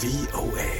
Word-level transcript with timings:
VOA. 0.00 0.72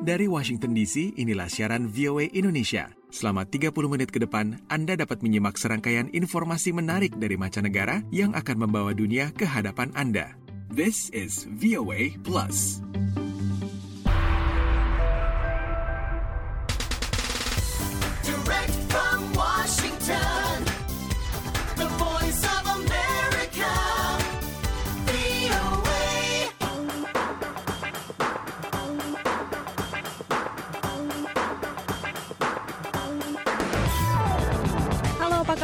Dari 0.00 0.24
Washington 0.24 0.72
DC, 0.72 1.20
inilah 1.20 1.52
siaran 1.52 1.84
VOA 1.92 2.32
Indonesia. 2.32 2.88
Selama 3.12 3.44
30 3.44 3.76
menit 3.92 4.08
ke 4.08 4.16
depan, 4.16 4.56
Anda 4.72 4.96
dapat 4.96 5.20
menyimak 5.20 5.60
serangkaian 5.60 6.08
informasi 6.16 6.72
menarik 6.72 7.12
dari 7.20 7.36
mancanegara 7.36 8.00
yang 8.08 8.32
akan 8.32 8.56
membawa 8.56 8.96
dunia 8.96 9.36
ke 9.36 9.44
hadapan 9.44 9.92
Anda. 9.92 10.32
This 10.72 11.12
is 11.12 11.44
VOA 11.60 12.16
Plus. 12.24 12.80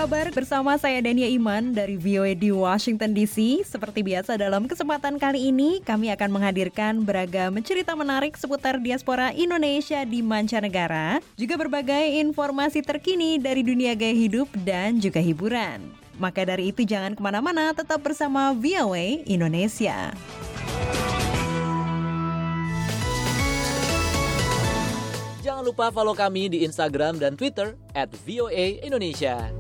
Kabar? 0.08 0.32
Bersama 0.32 0.72
saya 0.80 1.04
Dania 1.04 1.28
Iman 1.28 1.76
dari 1.76 2.00
VOA 2.00 2.32
di 2.32 2.48
Washington 2.48 3.12
DC. 3.12 3.60
Seperti 3.60 4.00
biasa 4.00 4.40
dalam 4.40 4.64
kesempatan 4.64 5.20
kali 5.20 5.52
ini 5.52 5.84
kami 5.84 6.08
akan 6.08 6.32
menghadirkan 6.32 7.04
beragam 7.04 7.52
cerita 7.60 7.92
menarik 7.92 8.32
seputar 8.32 8.80
diaspora 8.80 9.36
Indonesia 9.36 10.00
di 10.08 10.24
mancanegara, 10.24 11.20
juga 11.36 11.60
berbagai 11.60 12.24
informasi 12.24 12.80
terkini 12.80 13.36
dari 13.36 13.60
dunia 13.60 13.92
gaya 13.92 14.16
hidup 14.16 14.48
dan 14.64 14.96
juga 14.96 15.20
hiburan. 15.20 15.92
Maka 16.16 16.40
dari 16.48 16.72
itu 16.72 16.88
jangan 16.88 17.12
ke 17.12 17.20
mana-mana, 17.20 17.76
tetap 17.76 18.00
bersama 18.00 18.56
VOA 18.56 19.28
Indonesia. 19.28 20.16
Jangan 25.44 25.68
lupa 25.68 25.92
follow 25.92 26.16
kami 26.16 26.48
di 26.48 26.64
Instagram 26.64 27.20
dan 27.20 27.36
Twitter 27.36 27.76
at 27.92 28.08
VOA 28.24 28.80
Indonesia. 28.80 29.52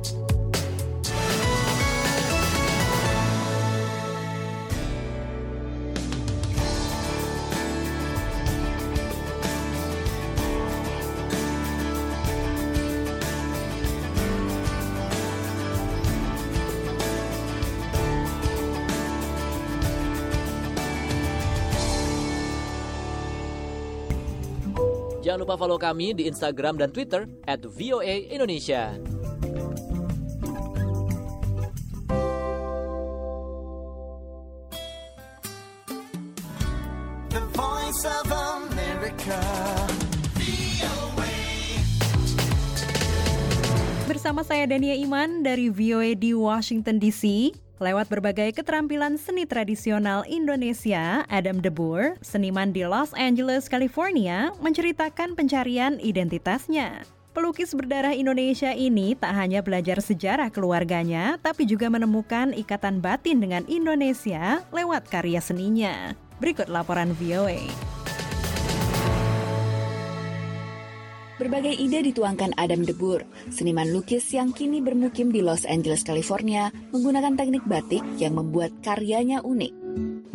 Lupa 25.48 25.64
follow 25.64 25.80
kami 25.80 26.12
di 26.12 26.28
Instagram 26.28 26.76
dan 26.76 26.92
Twitter 26.92 27.24
at 27.48 27.64
VOA 27.64 28.28
Indonesia. 28.28 28.92
The 37.32 37.40
voice 37.56 38.02
of 38.04 38.28
America. 38.28 39.40
Bersama 44.04 44.44
saya 44.44 44.68
Dania 44.68 44.92
Iman 45.00 45.40
dari 45.40 45.72
VOA 45.72 46.12
di 46.12 46.36
Washington 46.36 47.00
DC. 47.00 47.56
Lewat 47.78 48.10
berbagai 48.10 48.58
keterampilan 48.58 49.14
seni 49.22 49.46
tradisional 49.46 50.26
Indonesia, 50.26 51.22
Adam 51.30 51.62
De 51.62 51.70
Boer, 51.70 52.18
seniman 52.18 52.74
di 52.74 52.82
Los 52.82 53.14
Angeles, 53.14 53.70
California, 53.70 54.50
menceritakan 54.58 55.38
pencarian 55.38 56.02
identitasnya. 56.02 57.06
Pelukis 57.30 57.70
berdarah 57.70 58.18
Indonesia 58.18 58.74
ini 58.74 59.14
tak 59.14 59.30
hanya 59.30 59.62
belajar 59.62 60.02
sejarah 60.02 60.50
keluarganya, 60.50 61.38
tapi 61.38 61.70
juga 61.70 61.86
menemukan 61.86 62.50
ikatan 62.50 62.98
batin 62.98 63.38
dengan 63.38 63.62
Indonesia 63.70 64.58
lewat 64.74 65.06
karya 65.06 65.38
seninya. 65.38 66.18
Berikut 66.42 66.66
laporan 66.66 67.14
VOA. 67.14 67.97
Berbagai 71.38 71.70
ide 71.70 72.02
dituangkan 72.02 72.50
Adam 72.58 72.82
Debur, 72.82 73.22
seniman 73.46 73.86
lukis 73.94 74.26
yang 74.34 74.50
kini 74.50 74.82
bermukim 74.82 75.30
di 75.30 75.38
Los 75.38 75.62
Angeles, 75.70 76.02
California, 76.02 76.74
menggunakan 76.90 77.38
teknik 77.38 77.62
batik 77.62 78.02
yang 78.18 78.34
membuat 78.34 78.74
karyanya 78.82 79.46
unik. 79.46 79.77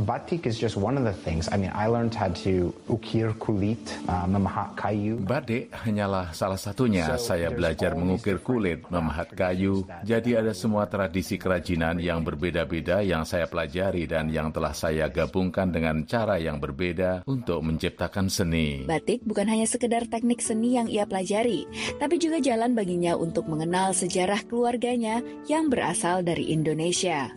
Batik 0.03 0.43
is 0.51 0.59
just 0.59 0.75
one 0.75 0.99
of 0.99 1.07
the 1.07 1.15
things. 1.15 1.47
I 1.47 1.55
mean, 1.55 1.71
I 1.71 1.87
learned 1.87 2.11
how 2.11 2.27
to 2.43 2.75
ukir 2.91 3.31
kulit, 3.39 3.79
uh, 4.11 4.27
memahat 4.27 4.75
kayu. 4.75 5.15
Batik 5.23 5.71
hanyalah 5.71 6.35
salah 6.35 6.59
satunya. 6.59 7.07
Saya 7.15 7.47
belajar 7.55 7.95
mengukir 7.95 8.43
kulit, 8.43 8.83
memahat 8.91 9.31
kayu. 9.31 9.87
Jadi 10.03 10.35
ada 10.35 10.51
semua 10.51 10.91
tradisi 10.91 11.39
kerajinan 11.39 12.03
yang 12.03 12.19
berbeda-beda 12.19 12.99
yang 12.99 13.23
saya 13.23 13.47
pelajari 13.47 14.03
dan 14.03 14.27
yang 14.27 14.51
telah 14.51 14.75
saya 14.75 15.07
gabungkan 15.07 15.71
dengan 15.71 16.03
cara 16.03 16.35
yang 16.35 16.59
berbeda 16.59 17.23
untuk 17.23 17.63
menciptakan 17.63 18.27
seni. 18.27 18.83
Batik 18.83 19.23
bukan 19.23 19.47
hanya 19.47 19.65
sekedar 19.71 20.11
teknik 20.11 20.43
seni 20.43 20.75
yang 20.75 20.91
ia 20.91 21.07
pelajari, 21.07 21.63
tapi 21.95 22.19
juga 22.19 22.43
jalan 22.43 22.75
baginya 22.75 23.15
untuk 23.15 23.47
mengenal 23.47 23.95
sejarah 23.95 24.43
keluarganya 24.51 25.23
yang 25.47 25.71
berasal 25.71 26.27
dari 26.27 26.51
Indonesia. 26.51 27.31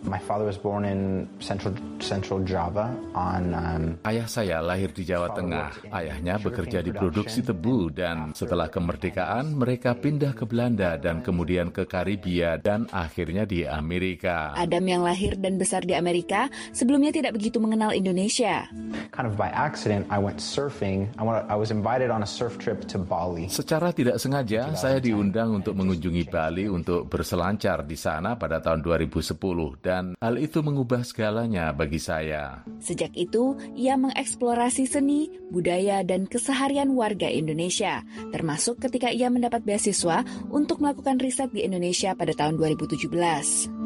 My 0.00 0.16
father 0.16 0.48
was 0.48 0.56
born 0.56 0.88
in 0.88 1.28
central 1.44 1.76
central 2.00 2.40
Java 2.40 2.88
on 3.12 3.52
um, 3.52 3.82
Ayah 4.08 4.24
saya 4.24 4.64
lahir 4.64 4.96
di 4.96 5.04
Jawa 5.04 5.36
Tengah. 5.36 5.92
Ayahnya 5.92 6.40
bekerja 6.40 6.80
di 6.80 6.88
produksi 6.88 7.44
tebu 7.44 7.92
dan 7.92 8.32
setelah 8.32 8.72
kemerdekaan 8.72 9.52
mereka 9.52 9.92
pindah 9.92 10.32
ke 10.32 10.48
Belanda 10.48 10.96
dan 10.96 11.20
kemudian 11.20 11.68
ke 11.68 11.84
Karibia 11.84 12.56
dan 12.56 12.88
akhirnya 12.88 13.44
di 13.44 13.68
Amerika. 13.68 14.56
Adam 14.56 14.84
yang 14.88 15.04
lahir 15.04 15.36
dan 15.36 15.60
besar 15.60 15.84
di 15.84 15.92
Amerika 15.92 16.48
sebelumnya 16.72 17.12
tidak 17.12 17.36
begitu 17.36 17.60
mengenal 17.60 17.92
Indonesia. 17.92 18.72
kind 19.10 19.28
of 19.28 19.36
by 19.36 19.52
accident. 19.52 20.06
I 20.08 20.16
went 20.16 20.40
surfing. 20.40 21.10
I, 21.18 21.22
went, 21.22 21.44
I 21.50 21.56
was 21.58 21.68
invited 21.68 22.08
on 22.08 22.22
a 22.22 22.30
surf 22.30 22.56
trip 22.56 22.88
to 22.94 22.96
Bali. 22.96 23.52
Secara 23.52 23.92
tidak 23.92 24.16
sengaja, 24.16 24.72
saya 24.78 25.02
diundang 25.02 25.60
untuk 25.60 25.76
mengunjungi 25.76 26.24
Bali 26.30 26.64
untuk 26.70 27.10
berselancar 27.10 27.84
di 27.84 28.00
sana 28.00 28.40
pada 28.40 28.62
tahun 28.62 28.80
2010 28.80 29.36
dan 29.84 29.99
hal 30.20 30.34
itu 30.36 30.60
mengubah 30.60 31.02
segalanya 31.02 31.72
bagi 31.72 31.98
saya. 32.00 32.64
Sejak 32.80 33.12
itu, 33.16 33.56
ia 33.76 33.96
mengeksplorasi 33.96 34.84
seni, 34.88 35.30
budaya, 35.48 36.02
dan 36.06 36.26
keseharian 36.26 36.92
warga 36.94 37.28
Indonesia, 37.28 38.04
termasuk 38.34 38.80
ketika 38.80 39.12
ia 39.12 39.28
mendapat 39.28 39.64
beasiswa 39.66 40.22
untuk 40.48 40.80
melakukan 40.82 41.18
riset 41.20 41.50
di 41.52 41.64
Indonesia 41.66 42.14
pada 42.16 42.32
tahun 42.36 42.56
2017. 42.56 43.80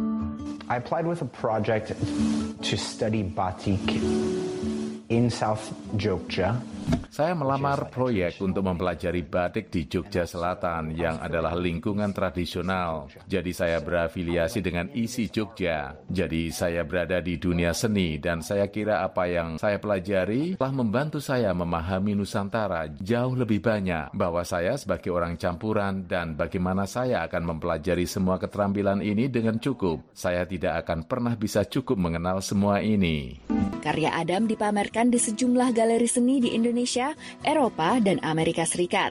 I 0.65 0.81
applied 0.81 1.05
with 1.05 1.21
a 1.21 1.29
project 1.29 1.93
to 2.65 2.75
study 2.81 3.21
batik 3.21 3.85
in 5.09 5.29
South 5.29 5.73
Jogja. 5.97 6.61
Saya 7.15 7.31
melamar 7.39 7.95
proyek 7.95 8.43
untuk 8.43 8.67
mempelajari 8.67 9.23
batik 9.23 9.71
di 9.71 9.87
Jogja 9.87 10.27
Selatan 10.27 10.93
yang 10.99 11.23
adalah 11.23 11.55
lingkungan 11.55 12.11
tradisional. 12.11 13.07
Jadi 13.31 13.55
saya 13.55 13.79
berafiliasi 13.79 14.59
dengan 14.59 14.91
ISI 14.91 15.31
Jogja. 15.31 15.95
Jadi 16.11 16.51
saya 16.51 16.83
berada 16.83 17.23
di 17.23 17.39
dunia 17.39 17.71
seni 17.71 18.19
dan 18.19 18.43
saya 18.43 18.67
kira 18.67 19.07
apa 19.07 19.31
yang 19.31 19.63
saya 19.63 19.79
pelajari 19.79 20.59
telah 20.59 20.75
membantu 20.75 21.23
saya 21.23 21.55
memahami 21.55 22.19
Nusantara 22.19 22.91
jauh 22.99 23.39
lebih 23.39 23.63
banyak 23.63 24.11
bahwa 24.11 24.43
saya 24.43 24.75
sebagai 24.75 25.15
orang 25.15 25.39
campuran 25.39 26.11
dan 26.11 26.35
bagaimana 26.35 26.83
saya 26.85 27.23
akan 27.31 27.55
mempelajari 27.55 28.11
semua 28.11 28.43
keterampilan 28.43 28.99
ini 29.01 29.31
dengan 29.31 29.63
cukup. 29.63 30.03
Saya 30.11 30.43
tidak 30.51 30.83
akan 30.83 31.07
pernah 31.07 31.39
bisa 31.39 31.63
cukup 31.63 31.95
mengenal 31.95 32.43
semua 32.43 32.83
ini. 32.83 33.39
Karya 33.85 34.17
Adam 34.17 34.49
dipamerkan 34.49 34.94
di 34.95 35.19
sejumlah 35.19 35.75
galeri 35.75 36.07
seni 36.07 36.39
di 36.39 36.55
Indonesia, 36.55 37.11
Eropa, 37.43 37.99
dan 37.99 38.23
Amerika 38.23 38.63
Serikat. 38.63 39.11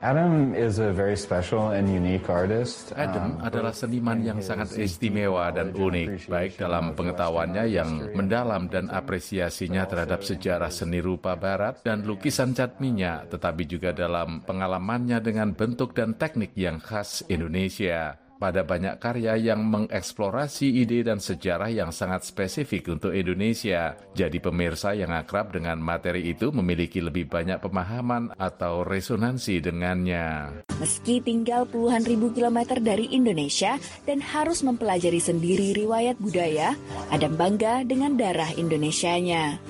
Adam 0.00 0.56
is 0.56 0.80
a 0.80 0.88
very 0.96 1.12
special 1.12 1.76
and 1.76 1.84
unique 1.84 2.24
artist. 2.32 2.96
Adam 2.96 3.36
um, 3.36 3.44
adalah 3.44 3.68
seniman 3.68 4.16
yang 4.24 4.40
sangat 4.40 4.72
istimewa 4.80 5.52
dan 5.52 5.76
unik, 5.76 6.24
baik 6.24 6.56
dalam 6.56 6.96
pengetahuannya 6.96 7.68
yang 7.68 8.08
mendalam 8.16 8.64
dan 8.72 8.88
apresiasinya 8.88 9.84
terhadap 9.84 10.24
sejarah 10.24 10.72
seni 10.72 11.04
rupa 11.04 11.36
barat 11.36 11.84
dan 11.84 12.08
lukisan 12.08 12.56
cat 12.56 12.80
minyak, 12.80 13.28
tetapi 13.28 13.68
juga 13.68 13.92
dalam 13.92 14.40
pengalamannya 14.40 15.20
dengan 15.20 15.52
bentuk 15.52 15.92
dan 15.92 16.16
teknik 16.16 16.56
yang 16.56 16.80
khas 16.80 17.20
Indonesia. 17.28 18.29
Pada 18.40 18.64
banyak 18.64 18.96
karya 18.96 19.36
yang 19.36 19.60
mengeksplorasi 19.68 20.80
ide 20.80 21.04
dan 21.04 21.20
sejarah 21.20 21.68
yang 21.68 21.92
sangat 21.92 22.24
spesifik 22.24 22.96
untuk 22.96 23.12
Indonesia. 23.12 24.00
Jadi 24.16 24.40
pemirsa 24.40 24.96
yang 24.96 25.12
akrab 25.12 25.52
dengan 25.52 25.76
materi 25.76 26.32
itu 26.32 26.48
memiliki 26.48 27.04
lebih 27.04 27.28
banyak 27.28 27.60
pemahaman 27.60 28.32
atau 28.40 28.80
resonansi 28.80 29.60
dengannya. 29.60 30.64
Meski 30.80 31.20
tinggal 31.20 31.68
puluhan 31.68 32.08
ribu 32.08 32.32
kilometer 32.32 32.80
dari 32.80 33.12
Indonesia 33.12 33.76
dan 34.08 34.24
harus 34.24 34.64
mempelajari 34.64 35.20
sendiri 35.20 35.76
riwayat 35.76 36.16
budaya, 36.16 36.72
Adam 37.12 37.36
bangga 37.36 37.84
dengan 37.84 38.16
darah 38.16 38.48
Indonesianya. 38.56 39.60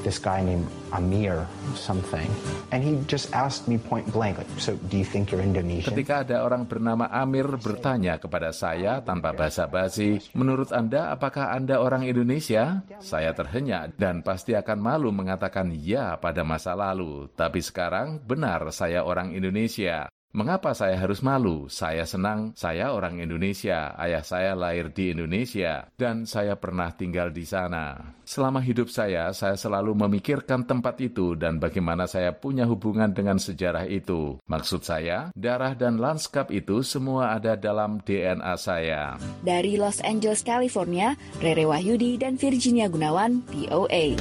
This 0.00 0.16
guy 0.16 0.40
named 0.40 0.64
Amir 0.96 1.44
something, 1.76 2.24
and 2.72 2.80
he 2.80 2.96
just 3.04 3.28
asked 3.36 3.68
me 3.68 3.76
point 3.76 4.08
blank, 4.08 4.40
like, 4.40 4.48
"So, 4.56 4.80
do 4.88 4.96
you 4.96 5.04
think 5.04 5.28
you're 5.28 5.44
Indonesian?" 5.44 5.92
Ketika 5.92 6.24
ada 6.24 6.40
orang 6.40 6.64
bernama 6.64 7.04
Amir 7.12 7.46
bertanya 7.60 8.16
kepada 8.16 8.48
saya 8.56 9.04
tanpa 9.04 9.36
basa-basi, 9.36 10.18
"Menurut 10.32 10.72
Anda, 10.72 11.12
apakah 11.12 11.52
Anda 11.52 11.84
orang 11.84 12.08
Indonesia?" 12.08 12.80
Saya 13.04 13.36
terhenyak 13.36 14.00
dan 14.00 14.24
pasti 14.24 14.56
akan 14.56 14.78
malu 14.80 15.12
mengatakan 15.12 15.68
ya 15.76 16.16
pada 16.16 16.48
masa 16.48 16.72
lalu, 16.72 17.28
tapi 17.36 17.60
sekarang 17.60 18.24
benar 18.24 18.72
saya 18.72 19.04
orang 19.04 19.36
Indonesia. 19.36 20.08
Mengapa 20.30 20.78
saya 20.78 20.94
harus 20.94 21.26
malu? 21.26 21.66
Saya 21.66 22.06
senang, 22.06 22.54
saya 22.54 22.94
orang 22.94 23.18
Indonesia, 23.18 23.98
ayah 23.98 24.22
saya 24.22 24.54
lahir 24.54 24.94
di 24.94 25.10
Indonesia, 25.10 25.90
dan 25.98 26.22
saya 26.22 26.54
pernah 26.54 26.94
tinggal 26.94 27.34
di 27.34 27.42
sana. 27.42 28.14
Selama 28.22 28.62
hidup 28.62 28.86
saya, 28.94 29.34
saya 29.34 29.58
selalu 29.58 29.90
memikirkan 29.98 30.62
tempat 30.70 31.02
itu 31.02 31.34
dan 31.34 31.58
bagaimana 31.58 32.06
saya 32.06 32.30
punya 32.30 32.62
hubungan 32.62 33.10
dengan 33.10 33.42
sejarah 33.42 33.90
itu. 33.90 34.38
Maksud 34.46 34.86
saya, 34.86 35.34
darah 35.34 35.74
dan 35.74 35.98
lanskap 35.98 36.54
itu 36.54 36.86
semua 36.86 37.34
ada 37.34 37.58
dalam 37.58 37.98
DNA 37.98 38.54
saya. 38.54 39.18
Dari 39.42 39.74
Los 39.74 39.98
Angeles, 40.06 40.46
California, 40.46 41.18
Rere 41.42 41.66
Wahyudi 41.66 42.22
dan 42.22 42.38
Virginia 42.38 42.86
Gunawan, 42.86 43.42
VOA. 43.50 44.14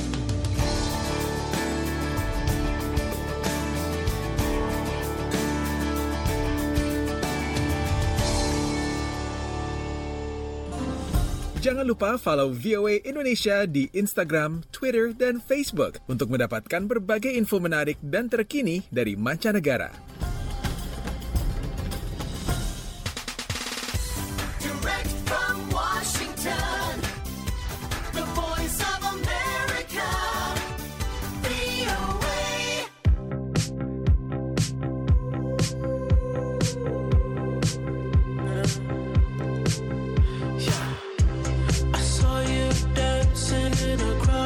Jangan 11.60 11.84
lupa 11.84 12.16
follow 12.16 12.56
VOA 12.56 13.04
Indonesia 13.04 13.68
di 13.68 13.92
Instagram, 13.92 14.64
Twitter, 14.72 15.12
dan 15.12 15.44
Facebook 15.44 16.00
untuk 16.08 16.32
mendapatkan 16.32 16.88
berbagai 16.88 17.36
info 17.36 17.60
menarik 17.60 18.00
dan 18.00 18.32
terkini 18.32 18.80
dari 18.88 19.20
mancanegara. 19.20 19.92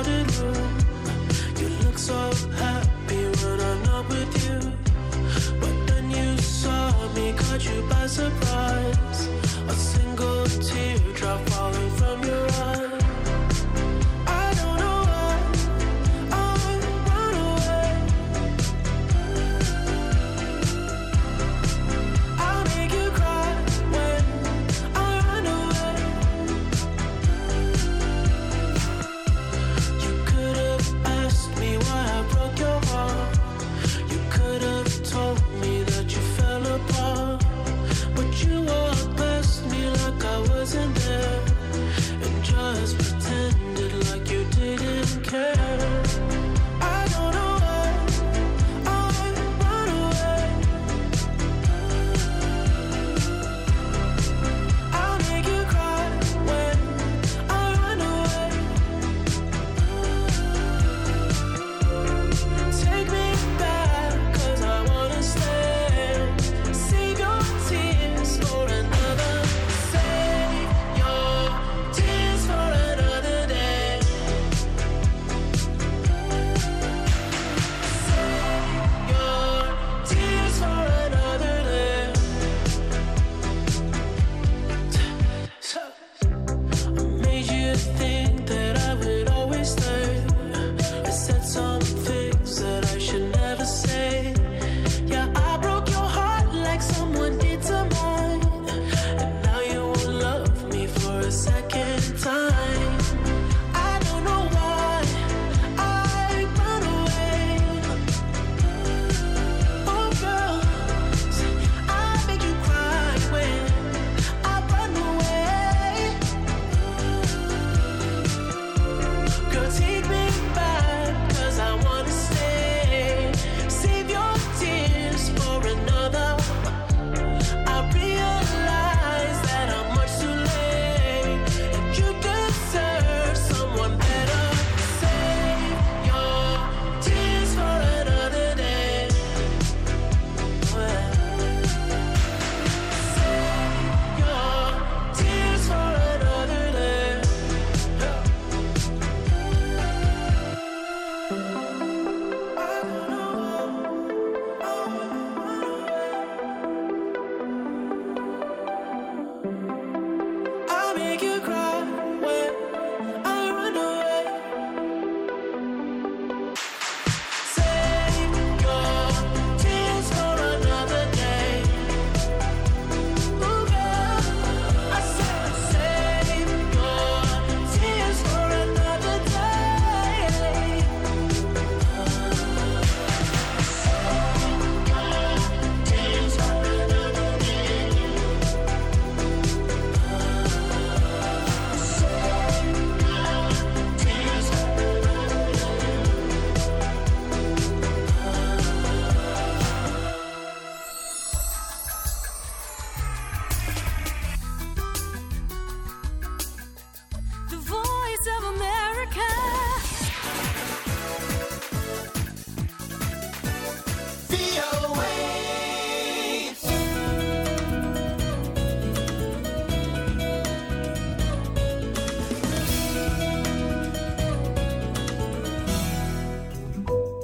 You 0.05 1.69
look 1.83 1.97
so 1.97 2.31
happy 2.57 3.23
when 3.41 3.59
I'm 3.61 3.83
not 3.83 4.09
with 4.09 4.33
you. 4.45 4.59
But 5.61 5.87
then 5.87 6.11
you 6.11 6.37
saw 6.37 6.91
me, 7.13 7.31
caught 7.33 7.63
you 7.63 7.81
by 7.89 8.07
surprise. 8.07 9.27
A 9.69 9.73
single 9.73 10.45
teardrop 10.45 11.39
falling 11.49 11.82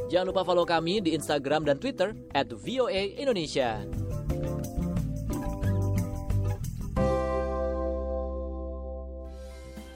Jangan 0.10 0.34
lupa 0.34 0.42
follow 0.42 0.66
kami 0.66 1.06
di 1.06 1.14
Instagram 1.14 1.70
dan 1.70 1.78
Twitter 1.78 2.18
at 2.34 2.50
VOA 2.50 3.14
Indonesia. 3.22 3.86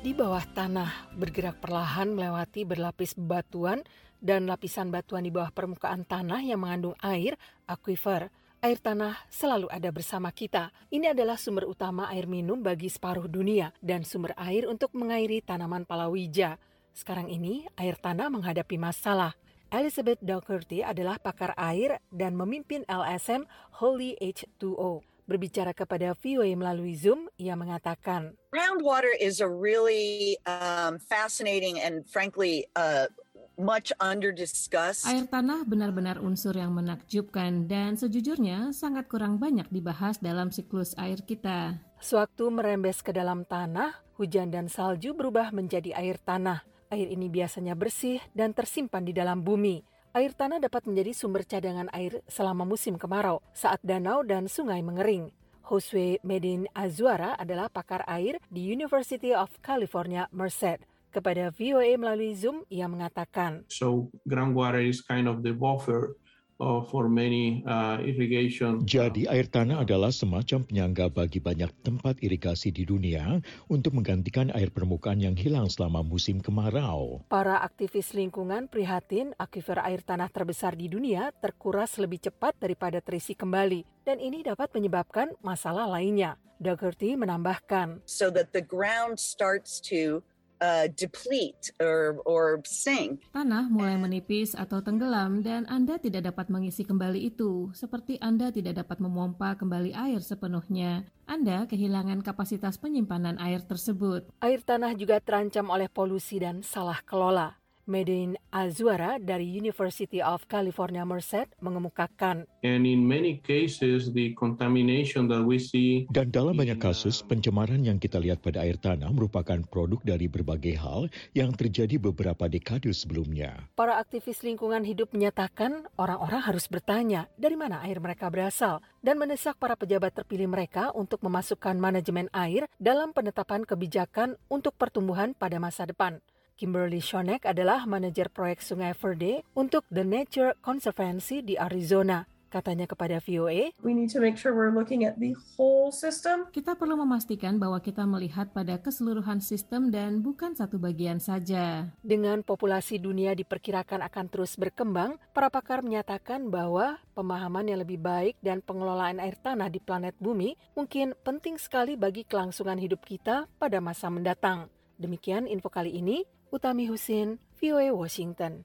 Di 0.06 0.14
bawah 0.14 0.46
tanah, 0.54 1.18
bergerak 1.18 1.58
perlahan 1.58 2.14
melewati 2.14 2.62
berlapis 2.62 3.18
batuan 3.18 3.82
dan 4.22 4.46
lapisan 4.46 4.94
batuan 4.94 5.26
di 5.26 5.34
bawah 5.34 5.50
permukaan 5.50 6.06
tanah 6.06 6.46
yang 6.46 6.62
mengandung 6.62 6.94
air, 7.02 7.34
aquifer. 7.66 8.30
Air 8.62 8.78
tanah 8.78 9.18
selalu 9.34 9.66
ada 9.74 9.90
bersama 9.90 10.30
kita. 10.30 10.70
Ini 10.94 11.18
adalah 11.18 11.42
sumber 11.42 11.66
utama 11.66 12.06
air 12.14 12.30
minum 12.30 12.62
bagi 12.62 12.86
separuh 12.86 13.26
dunia 13.26 13.74
dan 13.82 14.06
sumber 14.06 14.38
air 14.38 14.70
untuk 14.70 14.94
mengairi 14.94 15.42
tanaman 15.42 15.90
palawija. 15.90 16.62
Sekarang 16.94 17.34
ini, 17.34 17.66
air 17.82 17.98
tanah 17.98 18.30
menghadapi 18.30 18.78
masalah. 18.78 19.34
Elizabeth 19.74 20.22
Dougherty 20.22 20.86
adalah 20.86 21.18
pakar 21.18 21.58
air 21.58 21.98
dan 22.14 22.38
memimpin 22.38 22.86
LSM 22.86 23.50
Holy 23.82 24.14
H2O. 24.22 25.02
Berbicara 25.26 25.74
kepada 25.74 26.14
VOA 26.14 26.54
melalui 26.54 26.94
Zoom, 26.94 27.26
ia 27.42 27.58
mengatakan, 27.58 28.38
Groundwater 28.54 29.10
is 29.18 29.42
a 29.42 29.50
really 29.50 30.38
um, 30.46 31.02
fascinating 31.02 31.82
and 31.82 32.06
frankly 32.06 32.70
uh, 32.78 33.10
much 33.58 33.90
under 33.98 34.30
discussed. 34.30 35.10
Air 35.10 35.26
tanah 35.26 35.66
benar-benar 35.66 36.22
unsur 36.22 36.54
yang 36.54 36.78
menakjubkan 36.78 37.66
dan 37.66 37.98
sejujurnya 37.98 38.78
sangat 38.78 39.10
kurang 39.10 39.42
banyak 39.42 39.66
dibahas 39.74 40.22
dalam 40.22 40.54
siklus 40.54 40.94
air 41.02 41.18
kita. 41.26 41.82
Sewaktu 41.98 42.46
merembes 42.54 43.02
ke 43.02 43.10
dalam 43.10 43.42
tanah, 43.42 44.06
hujan 44.22 44.54
dan 44.54 44.70
salju 44.70 45.18
berubah 45.18 45.50
menjadi 45.50 45.98
air 45.98 46.22
tanah. 46.22 46.62
Air 46.94 47.10
ini 47.10 47.26
biasanya 47.26 47.74
bersih 47.74 48.22
dan 48.38 48.54
tersimpan 48.54 49.02
di 49.02 49.18
dalam 49.18 49.42
bumi. 49.42 49.82
Air 50.14 50.38
tanah 50.38 50.62
dapat 50.62 50.86
menjadi 50.86 51.10
sumber 51.10 51.42
cadangan 51.42 51.90
air 51.90 52.22
selama 52.30 52.70
musim 52.70 53.02
kemarau 53.02 53.42
saat 53.50 53.82
danau 53.82 54.22
dan 54.22 54.46
sungai 54.46 54.86
mengering. 54.86 55.34
Josue 55.66 56.22
Medin 56.22 56.70
Azuara 56.70 57.34
adalah 57.34 57.74
pakar 57.74 58.06
air 58.06 58.38
di 58.46 58.70
University 58.70 59.34
of 59.34 59.50
California, 59.66 60.30
Merced. 60.30 60.86
Kepada 61.10 61.50
VOA 61.50 61.98
melalui 61.98 62.38
Zoom, 62.38 62.62
ia 62.70 62.86
mengatakan, 62.86 63.66
So 63.74 64.14
groundwater 64.30 64.86
is 64.86 65.02
kind 65.02 65.26
of 65.26 65.42
the 65.42 65.50
buffer 65.50 66.14
uh, 66.64 66.82
for 66.88 67.12
many 67.12 67.60
uh, 67.68 68.00
irrigation. 68.00 68.88
Jadi 68.88 69.28
air 69.28 69.52
tanah 69.52 69.84
adalah 69.84 70.16
semacam 70.16 70.64
penyangga 70.64 71.12
bagi 71.12 71.44
banyak 71.44 71.68
tempat 71.84 72.24
irigasi 72.24 72.72
di 72.72 72.88
dunia 72.88 73.44
untuk 73.68 74.00
menggantikan 74.00 74.48
air 74.56 74.72
permukaan 74.72 75.20
yang 75.20 75.36
hilang 75.36 75.68
selama 75.68 76.00
musim 76.00 76.40
kemarau. 76.40 77.28
Para 77.28 77.60
aktivis 77.60 78.16
lingkungan 78.16 78.72
prihatin 78.72 79.36
akifer 79.36 79.84
air 79.84 80.00
tanah 80.00 80.32
terbesar 80.32 80.80
di 80.80 80.88
dunia 80.88 81.36
terkuras 81.44 82.00
lebih 82.00 82.24
cepat 82.24 82.56
daripada 82.56 83.04
terisi 83.04 83.36
kembali 83.36 84.08
dan 84.08 84.24
ini 84.24 84.48
dapat 84.48 84.72
menyebabkan 84.72 85.36
masalah 85.44 85.86
lainnya. 85.92 86.40
Dougherty 86.64 87.20
menambahkan, 87.20 88.08
so 88.08 88.32
that 88.32 88.56
the 88.56 88.64
ground 88.64 89.20
starts 89.20 89.84
to 89.84 90.24
uh, 90.64 90.86
deplete 90.96 91.76
or 91.84 92.24
or 92.24 92.64
sink. 92.64 93.28
Tanah 93.36 93.68
mulai 93.68 94.00
menipis 94.00 94.56
atau 94.56 94.80
tenggelam 94.80 95.44
dan 95.44 95.68
Anda 95.68 96.00
tidak 96.00 96.32
dapat 96.32 96.48
mengisi 96.48 96.88
kembali 96.88 97.20
itu, 97.28 97.76
seperti 97.76 98.16
Anda 98.24 98.50
tidak 98.56 98.80
dapat 98.80 99.04
memompa 99.04 99.60
kembali 99.60 99.92
air 99.92 100.24
sepenuhnya. 100.24 101.04
Anda 101.28 101.68
kehilangan 101.68 102.24
kapasitas 102.24 102.80
penyimpanan 102.80 103.36
air 103.40 103.60
tersebut. 103.64 104.32
Air 104.40 104.64
tanah 104.64 104.96
juga 104.96 105.20
terancam 105.20 105.68
oleh 105.72 105.92
polusi 105.92 106.40
dan 106.40 106.64
salah 106.64 107.00
kelola. 107.04 107.63
Medin 107.84 108.40
Azuara 108.48 109.20
dari 109.20 109.50
University 109.50 110.24
of 110.24 110.48
California 110.48 111.04
Merced 111.04 111.52
mengemukakan, 111.60 112.48
And 112.64 112.88
in 112.88 113.04
many 113.04 113.44
cases, 113.44 114.16
the 114.16 114.32
contamination 114.40 115.28
that 115.28 115.44
we 115.44 115.60
see 115.60 116.08
Dan 116.08 116.32
dalam 116.32 116.56
banyak 116.56 116.80
kasus, 116.80 117.20
pencemaran 117.20 117.84
yang 117.84 118.00
kita 118.00 118.24
lihat 118.24 118.40
pada 118.40 118.64
air 118.64 118.80
tanah 118.80 119.12
merupakan 119.12 119.60
produk 119.68 120.00
dari 120.06 120.32
berbagai 120.32 120.80
hal 120.80 121.12
yang 121.36 121.52
terjadi 121.52 122.00
beberapa 122.00 122.48
dekade 122.48 122.90
sebelumnya. 122.96 123.68
para 123.76 124.00
aktivis 124.00 124.42
lingkungan 124.48 124.88
hidup 124.88 125.12
menyatakan 125.12 125.86
orang-orang 126.00 126.40
harus 126.40 126.72
bertanya 126.72 127.28
dari 127.36 127.60
mana 127.60 127.84
air 127.84 128.00
mereka 128.00 128.32
berasal 128.32 128.80
dan 129.04 129.20
mendesak 129.20 129.60
para 129.60 129.76
pejabat 129.76 130.16
terpilih 130.16 130.48
mereka 130.48 130.96
untuk 130.96 131.20
memasukkan 131.20 131.76
manajemen 131.76 132.32
air 132.32 132.66
dalam 132.80 133.12
penetapan 133.12 133.68
kebijakan 133.68 134.40
untuk 134.48 134.72
pertumbuhan 134.80 135.36
pada 135.36 135.60
masa 135.60 135.84
depan. 135.84 136.24
Kimberly 136.54 137.02
Shonek 137.02 137.50
adalah 137.50 137.90
manajer 137.90 138.30
proyek 138.30 138.62
Sungai 138.62 138.94
Verde 138.94 139.42
untuk 139.58 139.82
The 139.90 140.06
Nature 140.06 140.54
Conservancy 140.62 141.42
di 141.42 141.58
Arizona. 141.58 142.30
Katanya 142.54 142.86
kepada 142.86 143.18
VOA, 143.18 143.74
We 143.82 143.98
need 143.98 144.14
to 144.14 144.22
make 144.22 144.38
sure 144.38 144.54
we're 144.54 144.70
looking 144.70 145.10
at 145.10 145.18
the 145.18 145.34
whole 145.58 145.90
system. 145.90 146.46
Kita 146.54 146.78
perlu 146.78 146.94
memastikan 147.02 147.58
bahwa 147.58 147.82
kita 147.82 148.06
melihat 148.06 148.54
pada 148.54 148.78
keseluruhan 148.78 149.42
sistem 149.42 149.90
dan 149.90 150.22
bukan 150.22 150.54
satu 150.54 150.78
bagian 150.78 151.18
saja. 151.18 151.90
dengan 152.06 152.46
populasi 152.46 153.02
dunia 153.02 153.34
diperkirakan 153.34 154.06
akan 154.06 154.26
terus 154.30 154.54
berkembang, 154.54 155.18
para 155.34 155.50
pakar 155.50 155.82
menyatakan 155.82 156.54
bahwa 156.54 157.02
pemahaman 157.18 157.74
yang 157.74 157.82
lebih 157.82 157.98
baik 157.98 158.38
dan 158.46 158.62
pengelolaan 158.62 159.18
air 159.18 159.34
tanah 159.42 159.74
di 159.74 159.82
planet 159.82 160.14
bumi 160.22 160.54
mungkin 160.78 161.18
penting 161.26 161.58
sekali 161.58 161.98
bagi 161.98 162.22
kelangsungan 162.22 162.78
hidup 162.78 163.02
kita 163.02 163.50
pada 163.58 163.82
masa 163.82 164.14
mendatang. 164.14 164.70
Demikian 165.02 165.50
info 165.50 165.74
kali 165.74 165.98
ini, 165.98 166.22
Utami 166.54 166.86
Husin, 166.86 167.42
VOA 167.58 167.90
Washington. 167.90 168.62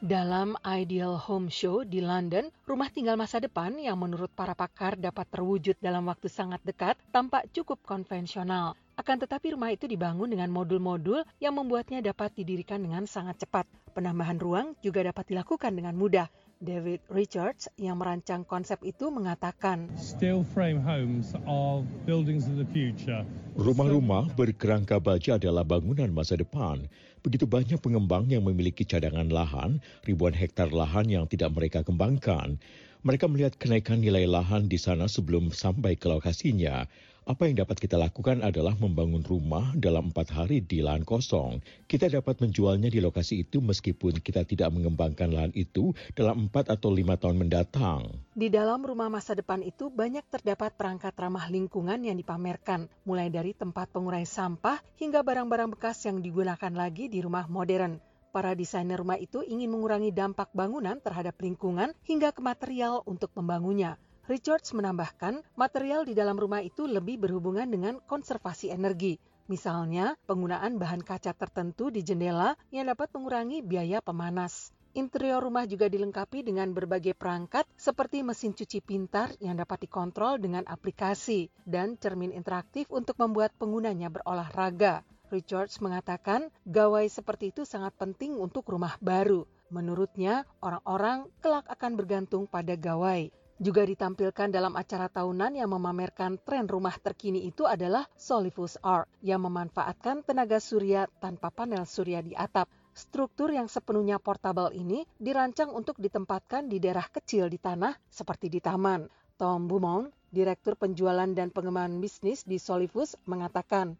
Dalam 0.01 0.57
Ideal 0.65 1.13
Home 1.29 1.53
Show 1.53 1.85
di 1.85 2.01
London, 2.01 2.49
rumah 2.65 2.89
tinggal 2.89 3.13
masa 3.13 3.37
depan 3.37 3.77
yang 3.77 4.01
menurut 4.01 4.33
para 4.33 4.57
pakar 4.57 4.97
dapat 4.97 5.29
terwujud 5.29 5.77
dalam 5.77 6.09
waktu 6.09 6.25
sangat 6.25 6.57
dekat 6.65 6.97
tampak 7.13 7.45
cukup 7.53 7.77
konvensional. 7.85 8.73
Akan 8.97 9.21
tetapi 9.21 9.53
rumah 9.53 9.69
itu 9.69 9.85
dibangun 9.85 10.33
dengan 10.33 10.49
modul-modul 10.49 11.21
yang 11.37 11.53
membuatnya 11.53 12.01
dapat 12.01 12.33
didirikan 12.33 12.81
dengan 12.81 13.05
sangat 13.05 13.45
cepat. 13.45 13.69
Penambahan 13.93 14.41
ruang 14.41 14.73
juga 14.81 15.05
dapat 15.05 15.37
dilakukan 15.37 15.69
dengan 15.69 15.93
mudah. 15.93 16.25
David 16.61 17.01
Richards 17.09 17.69
yang 17.77 17.97
merancang 17.97 18.45
konsep 18.45 18.81
itu 18.85 19.09
mengatakan, 19.09 19.89
Steel 19.97 20.41
frame 20.41 20.77
homes 20.77 21.33
are 21.45 21.81
buildings 22.05 22.45
of 22.45 22.57
the 22.57 22.69
future. 22.69 23.25
Rumah-rumah 23.57 24.33
berkerangka 24.37 25.01
baja 25.01 25.41
adalah 25.41 25.65
bangunan 25.65 26.13
masa 26.13 26.37
depan. 26.37 26.85
Begitu 27.21 27.45
banyak 27.45 27.77
pengembang 27.77 28.25
yang 28.33 28.41
memiliki 28.41 28.81
cadangan 28.81 29.29
lahan, 29.29 29.77
ribuan 30.09 30.33
hektar 30.33 30.73
lahan 30.73 31.05
yang 31.05 31.29
tidak 31.29 31.53
mereka 31.53 31.85
kembangkan. 31.85 32.57
Mereka 33.05 33.29
melihat 33.29 33.53
kenaikan 33.61 34.01
nilai 34.01 34.25
lahan 34.25 34.65
di 34.65 34.81
sana 34.81 35.05
sebelum 35.05 35.53
sampai 35.53 35.97
ke 35.97 36.09
lokasinya. 36.09 36.89
Apa 37.31 37.47
yang 37.47 37.63
dapat 37.63 37.79
kita 37.79 37.95
lakukan 37.95 38.43
adalah 38.43 38.75
membangun 38.75 39.23
rumah 39.23 39.71
dalam 39.79 40.11
empat 40.11 40.35
hari 40.35 40.59
di 40.59 40.83
lahan 40.83 41.07
kosong. 41.07 41.63
Kita 41.87 42.11
dapat 42.11 42.43
menjualnya 42.43 42.91
di 42.91 42.99
lokasi 42.99 43.47
itu 43.47 43.63
meskipun 43.63 44.19
kita 44.19 44.43
tidak 44.43 44.67
mengembangkan 44.75 45.31
lahan 45.31 45.55
itu 45.55 45.95
dalam 46.11 46.51
empat 46.51 46.67
atau 46.67 46.91
lima 46.91 47.15
tahun 47.15 47.39
mendatang. 47.39 48.19
Di 48.35 48.51
dalam 48.51 48.83
rumah 48.83 49.07
masa 49.07 49.31
depan 49.31 49.63
itu 49.63 49.87
banyak 49.87 50.27
terdapat 50.27 50.75
perangkat 50.75 51.15
ramah 51.15 51.47
lingkungan 51.47 52.03
yang 52.03 52.19
dipamerkan, 52.19 52.91
mulai 53.07 53.31
dari 53.31 53.55
tempat 53.55 53.87
pengurai 53.95 54.27
sampah 54.27 54.83
hingga 54.99 55.23
barang-barang 55.23 55.79
bekas 55.79 56.03
yang 56.03 56.19
digunakan 56.19 56.75
lagi 56.75 57.07
di 57.07 57.23
rumah 57.23 57.47
modern. 57.47 58.03
Para 58.35 58.59
desainer 58.59 58.99
rumah 58.99 59.15
itu 59.15 59.39
ingin 59.39 59.71
mengurangi 59.71 60.11
dampak 60.11 60.51
bangunan 60.51 60.99
terhadap 60.99 61.39
lingkungan 61.39 61.95
hingga 62.03 62.35
ke 62.35 62.43
material 62.43 63.07
untuk 63.07 63.31
membangunnya. 63.39 63.95
Richards 64.31 64.71
menambahkan, 64.71 65.43
material 65.59 66.07
di 66.07 66.15
dalam 66.15 66.39
rumah 66.39 66.63
itu 66.63 66.87
lebih 66.87 67.19
berhubungan 67.19 67.67
dengan 67.67 67.99
konservasi 67.99 68.71
energi. 68.71 69.19
Misalnya, 69.51 70.15
penggunaan 70.23 70.79
bahan 70.79 71.03
kaca 71.03 71.35
tertentu 71.35 71.91
di 71.91 71.99
jendela 71.99 72.55
yang 72.71 72.87
dapat 72.87 73.11
mengurangi 73.11 73.59
biaya 73.59 73.99
pemanas. 73.99 74.71
Interior 74.95 75.43
rumah 75.43 75.67
juga 75.67 75.91
dilengkapi 75.91 76.47
dengan 76.47 76.71
berbagai 76.71 77.11
perangkat 77.11 77.67
seperti 77.75 78.23
mesin 78.23 78.55
cuci 78.55 78.79
pintar 78.79 79.35
yang 79.43 79.59
dapat 79.59 79.83
dikontrol 79.83 80.39
dengan 80.39 80.63
aplikasi 80.63 81.51
dan 81.67 81.99
cermin 81.99 82.31
interaktif 82.31 82.87
untuk 82.87 83.19
membuat 83.19 83.51
penggunanya 83.59 84.07
berolahraga. 84.07 85.03
Richards 85.27 85.83
mengatakan 85.83 86.47
gawai 86.63 87.03
seperti 87.11 87.51
itu 87.51 87.67
sangat 87.67 87.91
penting 87.99 88.39
untuk 88.39 88.63
rumah 88.71 88.95
baru. 89.03 89.43
Menurutnya, 89.75 90.47
orang-orang 90.63 91.27
kelak 91.43 91.67
akan 91.67 91.99
bergantung 91.99 92.47
pada 92.47 92.79
gawai. 92.79 93.27
Juga 93.61 93.85
ditampilkan 93.85 94.49
dalam 94.49 94.73
acara 94.73 95.05
tahunan 95.05 95.53
yang 95.53 95.69
memamerkan 95.69 96.41
tren 96.41 96.65
rumah 96.65 96.97
terkini 96.97 97.45
itu 97.45 97.69
adalah 97.69 98.09
Solivus 98.17 98.81
Art 98.81 99.05
yang 99.21 99.45
memanfaatkan 99.45 100.25
tenaga 100.25 100.57
surya 100.57 101.05
tanpa 101.21 101.53
panel 101.53 101.85
surya 101.85 102.25
di 102.25 102.33
atap. 102.33 102.65
Struktur 102.89 103.53
yang 103.53 103.69
sepenuhnya 103.69 104.17
portable 104.17 104.73
ini 104.73 105.05
dirancang 105.21 105.69
untuk 105.77 106.01
ditempatkan 106.01 106.73
di 106.73 106.81
daerah 106.81 107.05
kecil 107.05 107.53
di 107.53 107.61
tanah 107.61 107.93
seperti 108.09 108.49
di 108.49 108.57
taman. 108.57 109.05
Tom 109.41 109.65
Beaumont, 109.65 110.13
Direktur 110.29 110.77
Penjualan 110.77 111.25
dan 111.33 111.49
Pengembangan 111.49 111.97
Bisnis 111.97 112.45
di 112.45 112.61
Solivus, 112.61 113.17
mengatakan. 113.25 113.97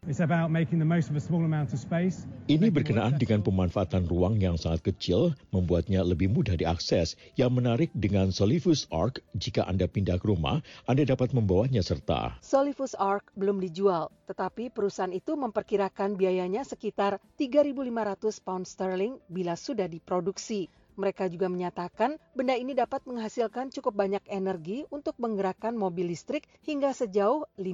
Ini 2.46 2.68
berkenaan 2.70 3.18
dengan 3.18 3.42
pemanfaatan 3.42 4.06
ruang 4.06 4.38
yang 4.38 4.62
sangat 4.62 4.94
kecil, 4.94 5.34
membuatnya 5.50 6.06
lebih 6.06 6.30
mudah 6.30 6.54
diakses. 6.54 7.18
Yang 7.42 7.52
menarik 7.58 7.90
dengan 7.98 8.30
Solivus 8.30 8.86
Arc, 8.94 9.26
jika 9.34 9.66
Anda 9.66 9.90
pindah 9.90 10.22
ke 10.22 10.30
rumah, 10.30 10.62
Anda 10.86 11.10
dapat 11.10 11.34
membawanya 11.34 11.82
serta. 11.82 12.38
Solivus 12.46 12.94
Arc 12.94 13.34
belum 13.34 13.58
dijual, 13.58 14.14
tetapi 14.30 14.70
perusahaan 14.70 15.10
itu 15.10 15.34
memperkirakan 15.34 16.22
biayanya 16.22 16.62
sekitar 16.62 17.18
3.500 17.42 18.46
pound 18.46 18.70
sterling 18.70 19.18
bila 19.26 19.58
sudah 19.58 19.90
diproduksi. 19.90 20.70
Mereka 21.02 21.34
juga 21.34 21.50
menyatakan 21.50 22.22
benda 22.38 22.54
ini 22.54 22.78
dapat 22.78 23.02
menghasilkan 23.10 23.74
cukup 23.74 23.98
banyak 23.98 24.22
energi 24.30 24.86
untuk 24.94 25.18
menggerakkan 25.18 25.74
mobil 25.74 26.14
listrik 26.14 26.46
hingga 26.62 26.94
sejauh 26.94 27.50
5.000 27.58 27.66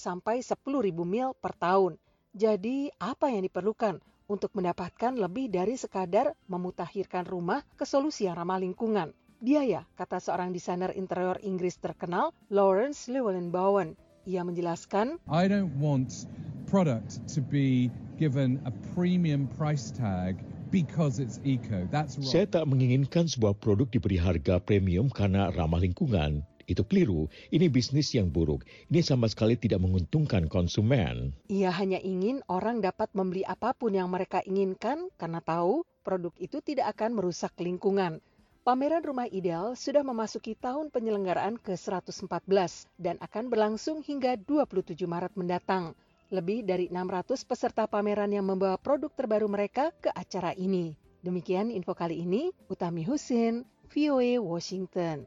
sampai 0.00 0.40
10.000 0.40 0.56
mil 1.04 1.36
per 1.36 1.52
tahun. 1.60 2.00
Jadi, 2.32 2.88
apa 2.96 3.28
yang 3.28 3.44
diperlukan 3.44 4.00
untuk 4.32 4.56
mendapatkan 4.56 5.12
lebih 5.12 5.52
dari 5.52 5.76
sekadar 5.76 6.32
memutakhirkan 6.48 7.28
rumah 7.28 7.60
ke 7.76 7.84
solusi 7.84 8.24
yang 8.24 8.40
ramah 8.40 8.56
lingkungan? 8.56 9.12
Biaya, 9.44 9.84
kata 10.00 10.16
seorang 10.16 10.48
desainer 10.48 10.96
interior 10.96 11.36
Inggris 11.44 11.76
terkenal, 11.76 12.32
Lawrence 12.48 13.12
Llewellyn 13.12 13.52
Bowen. 13.52 13.92
Ia 14.24 14.40
menjelaskan, 14.40 15.20
I 15.28 15.52
don't 15.52 15.76
want 15.76 16.24
product 16.64 17.20
to 17.36 17.44
be 17.44 17.92
given 18.16 18.56
a 18.64 18.72
premium 18.96 19.48
price 19.52 19.92
tag 19.92 20.40
because 20.70 21.18
it's 21.18 21.42
eco. 21.42 21.84
That's 21.90 22.16
wrong. 22.16 22.30
Saya 22.30 22.46
tak 22.46 22.64
menginginkan 22.70 23.26
sebuah 23.26 23.58
produk 23.58 23.90
diberi 23.90 24.16
harga 24.16 24.62
premium 24.62 25.10
karena 25.10 25.50
ramah 25.50 25.82
lingkungan. 25.82 26.46
Itu 26.70 26.86
keliru. 26.86 27.26
Ini 27.50 27.66
bisnis 27.66 28.14
yang 28.14 28.30
buruk. 28.30 28.62
Ini 28.86 29.02
sama 29.02 29.26
sekali 29.26 29.58
tidak 29.58 29.82
menguntungkan 29.82 30.46
konsumen. 30.46 31.34
Ia 31.50 31.74
hanya 31.74 31.98
ingin 31.98 32.46
orang 32.46 32.78
dapat 32.78 33.10
membeli 33.10 33.42
apa 33.42 33.74
pun 33.74 33.90
yang 33.90 34.06
mereka 34.06 34.38
inginkan 34.46 35.10
karena 35.18 35.42
tahu 35.42 35.82
produk 36.06 36.30
itu 36.38 36.62
tidak 36.62 36.94
akan 36.94 37.18
merusak 37.18 37.50
lingkungan. 37.58 38.22
Pameran 38.60 39.02
Rumah 39.02 39.26
Ideal 39.32 39.74
sudah 39.74 40.06
memasuki 40.06 40.54
tahun 40.54 40.94
penyelenggaraan 40.94 41.58
ke-114 41.58 42.86
dan 43.00 43.16
akan 43.18 43.50
berlangsung 43.50 44.04
hingga 44.04 44.38
27 44.38 44.94
Maret 45.10 45.34
mendatang. 45.34 45.98
Lebih 46.30 46.62
dari 46.62 46.86
600 46.86 47.42
peserta 47.42 47.90
pameran 47.90 48.30
yang 48.30 48.46
membawa 48.46 48.78
produk 48.78 49.10
terbaru 49.10 49.50
mereka 49.50 49.90
ke 49.98 50.14
acara 50.14 50.54
ini. 50.54 50.94
Demikian 51.26 51.74
info 51.74 51.90
kali 51.90 52.22
ini, 52.22 52.54
Utami 52.70 53.02
Husin, 53.02 53.66
VOA 53.90 54.38
Washington. 54.38 55.26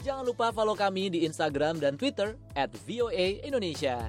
Jangan 0.00 0.24
lupa 0.24 0.56
follow 0.56 0.72
kami 0.72 1.12
di 1.12 1.28
Instagram 1.28 1.76
dan 1.76 2.00
Twitter 2.00 2.40
at 2.56 2.72
VOA 2.88 3.44
Indonesia. 3.44 4.08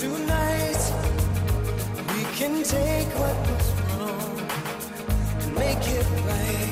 Tonight 0.00 0.92
we 2.08 2.24
can 2.34 2.62
take 2.64 3.08
what 3.20 3.36
was 3.46 3.66
wrong 3.80 4.40
and 5.40 5.54
make 5.54 5.86
it 5.86 6.06
right. 6.26 6.70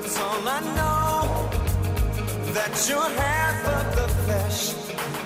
That's 0.00 0.18
all 0.18 0.48
I 0.48 0.60
know. 0.76 1.48
That 2.54 2.86
you're 2.88 3.10
half 3.22 3.58
of 3.76 3.84
the 3.96 4.08
flesh 4.24 4.74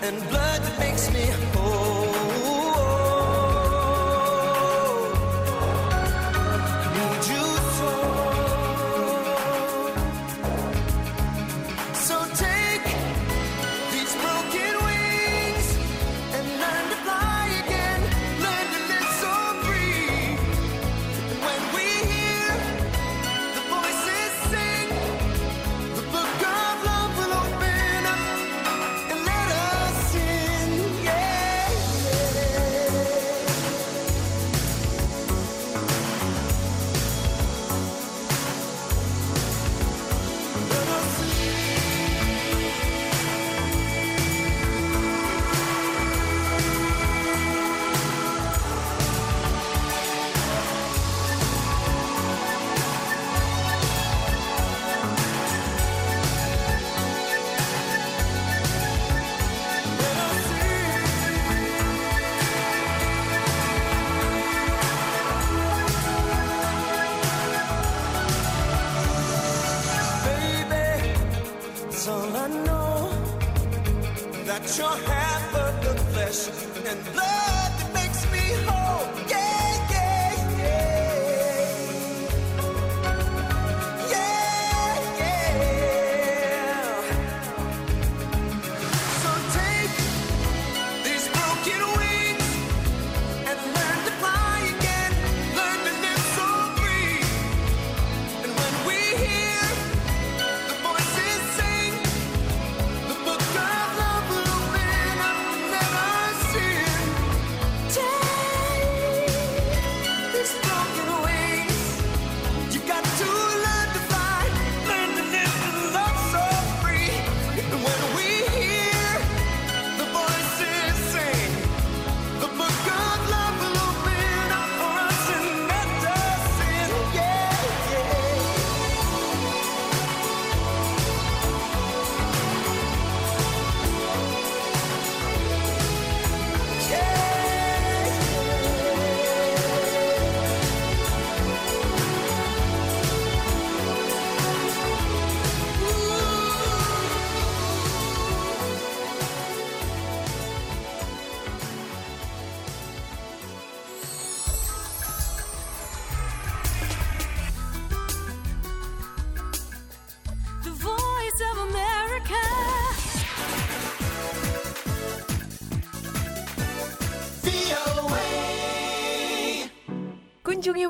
and 0.02 0.16
blood 0.28 0.60
that 0.62 0.78
makes 0.78 1.10
me 1.12 1.47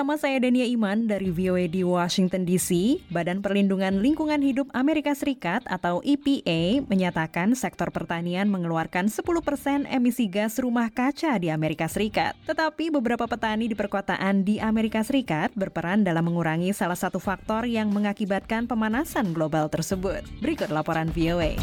Bersama 0.00 0.16
saya 0.16 0.40
Dania 0.40 0.64
Iman 0.64 1.04
dari 1.04 1.28
VOA 1.28 1.68
di 1.68 1.84
Washington 1.84 2.48
DC, 2.48 3.04
Badan 3.12 3.44
Perlindungan 3.44 4.00
Lingkungan 4.00 4.40
Hidup 4.40 4.72
Amerika 4.72 5.12
Serikat 5.12 5.60
atau 5.68 6.00
EPA 6.00 6.88
menyatakan 6.88 7.52
sektor 7.52 7.92
pertanian 7.92 8.48
mengeluarkan 8.48 9.12
10% 9.12 9.84
emisi 9.84 10.24
gas 10.32 10.56
rumah 10.56 10.88
kaca 10.88 11.36
di 11.36 11.52
Amerika 11.52 11.84
Serikat. 11.84 12.32
Tetapi 12.48 12.88
beberapa 12.88 13.28
petani 13.28 13.68
di 13.68 13.76
perkotaan 13.76 14.40
di 14.40 14.56
Amerika 14.56 15.04
Serikat 15.04 15.52
berperan 15.52 16.00
dalam 16.00 16.24
mengurangi 16.32 16.72
salah 16.72 16.96
satu 16.96 17.20
faktor 17.20 17.68
yang 17.68 17.92
mengakibatkan 17.92 18.64
pemanasan 18.64 19.36
global 19.36 19.68
tersebut. 19.68 20.24
Berikut 20.40 20.72
laporan 20.72 21.12
VOA. 21.12 21.60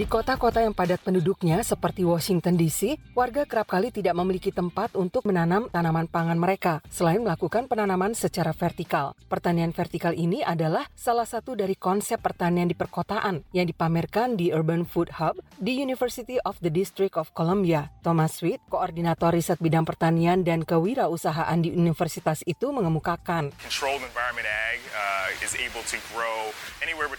Di 0.00 0.08
kota-kota 0.08 0.64
yang 0.64 0.72
padat 0.72 1.04
penduduknya 1.04 1.60
seperti 1.60 2.08
Washington 2.08 2.56
DC, 2.56 2.96
warga 3.12 3.44
kerap 3.44 3.68
kali 3.68 3.92
tidak 3.92 4.16
memiliki 4.16 4.48
tempat 4.48 4.96
untuk 4.96 5.28
menanam 5.28 5.68
tanaman 5.68 6.08
pangan 6.08 6.40
mereka, 6.40 6.80
selain 6.88 7.20
melakukan 7.20 7.68
penanaman 7.68 8.16
secara 8.16 8.56
vertikal. 8.56 9.12
Pertanian 9.28 9.76
vertikal 9.76 10.16
ini 10.16 10.40
adalah 10.40 10.88
salah 10.96 11.28
satu 11.28 11.52
dari 11.52 11.76
konsep 11.76 12.16
pertanian 12.16 12.64
di 12.64 12.72
perkotaan 12.72 13.44
yang 13.52 13.68
dipamerkan 13.68 14.40
di 14.40 14.48
Urban 14.56 14.88
Food 14.88 15.20
Hub 15.20 15.36
di 15.60 15.84
University 15.84 16.40
of 16.48 16.56
the 16.64 16.72
District 16.72 17.20
of 17.20 17.36
Columbia. 17.36 17.92
Thomas 18.00 18.40
Sweet, 18.40 18.72
koordinator 18.72 19.36
riset 19.36 19.60
bidang 19.60 19.84
pertanian 19.84 20.40
dan 20.40 20.64
kewirausahaan 20.64 21.60
di 21.60 21.76
universitas 21.76 22.40
itu 22.48 22.72
mengemukakan. 22.72 23.52
uh, 23.52 25.28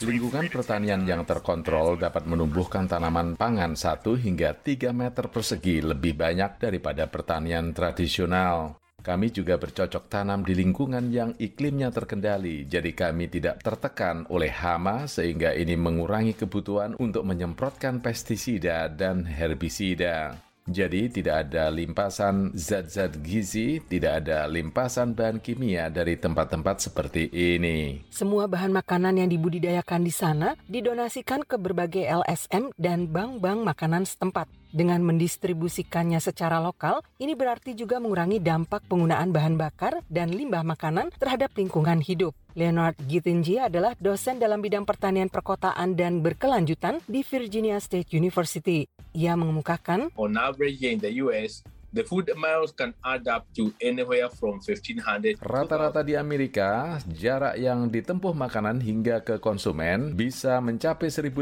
Lingkungan 0.01 0.49
pertanian 0.49 1.05
yang 1.05 1.21
terkontrol 1.29 2.01
dapat 2.01 2.25
menumbuhkan 2.25 2.70
tanaman 2.71 3.35
pangan 3.35 3.75
1 3.75 4.07
hingga 4.15 4.55
3 4.55 4.95
meter 4.95 5.27
persegi 5.27 5.83
lebih 5.83 6.15
banyak 6.15 6.63
daripada 6.63 7.11
pertanian 7.11 7.75
tradisional. 7.75 8.79
Kami 9.01 9.33
juga 9.33 9.57
bercocok 9.57 10.07
tanam 10.07 10.45
di 10.45 10.53
lingkungan 10.53 11.09
yang 11.09 11.33
iklimnya 11.41 11.89
terkendali, 11.89 12.69
jadi 12.69 12.93
kami 12.93 13.33
tidak 13.33 13.57
tertekan 13.65 14.29
oleh 14.29 14.53
hama 14.53 15.09
sehingga 15.09 15.57
ini 15.57 15.73
mengurangi 15.73 16.37
kebutuhan 16.37 16.93
untuk 17.01 17.25
menyemprotkan 17.25 17.97
pestisida 17.97 18.85
dan 18.93 19.25
herbisida. 19.25 20.37
Jadi 20.69 21.09
tidak 21.09 21.49
ada 21.49 21.73
limpasan 21.73 22.53
zat-zat 22.53 23.17
gizi, 23.25 23.81
tidak 23.81 24.21
ada 24.21 24.45
limpasan 24.45 25.17
bahan 25.17 25.41
kimia 25.41 25.89
dari 25.89 26.21
tempat-tempat 26.21 26.77
seperti 26.85 27.33
ini. 27.33 28.05
Semua 28.13 28.45
bahan 28.45 28.69
makanan 28.69 29.17
yang 29.17 29.29
dibudidayakan 29.33 30.05
di 30.05 30.13
sana 30.13 30.53
didonasikan 30.69 31.41
ke 31.49 31.57
berbagai 31.57 32.05
LSM 32.05 32.77
dan 32.77 33.09
bank-bank 33.09 33.65
makanan 33.65 34.05
setempat. 34.05 34.60
Dengan 34.71 35.03
mendistribusikannya 35.03 36.23
secara 36.23 36.63
lokal, 36.63 37.03
ini 37.19 37.35
berarti 37.35 37.75
juga 37.75 37.99
mengurangi 37.99 38.39
dampak 38.39 38.87
penggunaan 38.87 39.35
bahan 39.35 39.59
bakar 39.59 39.99
dan 40.07 40.31
limbah 40.31 40.63
makanan 40.63 41.11
terhadap 41.19 41.51
lingkungan 41.59 41.99
hidup. 41.99 42.31
Leonard 42.55 42.95
Gitinji 43.03 43.59
adalah 43.59 43.99
dosen 43.99 44.39
dalam 44.39 44.63
bidang 44.63 44.87
pertanian 44.87 45.27
perkotaan 45.27 45.99
dan 45.99 46.23
berkelanjutan 46.23 47.03
di 47.03 47.19
Virginia 47.19 47.83
State 47.83 48.15
University. 48.15 48.87
Ia 49.11 49.35
mengemukakan, 49.35 50.07
on 50.15 50.39
average 50.39 50.79
in 50.87 51.03
the 51.03 51.19
US, 51.19 51.67
the 51.91 52.07
food 52.07 52.31
amounts 52.31 52.71
can 52.71 52.95
add 53.03 53.27
up 53.27 53.43
to 53.51 53.75
anywhere 53.83 54.31
from 54.31 54.63
1500 54.63 55.43
Rata-rata 55.43 55.99
di 55.99 56.15
Amerika, 56.15 56.99
jarak 57.11 57.59
yang 57.59 57.91
ditempuh 57.91 58.31
makanan 58.31 58.79
hingga 58.79 59.19
ke 59.19 59.35
konsumen 59.43 60.15
bisa 60.15 60.63
mencapai 60.63 61.11
1.500 61.11 61.35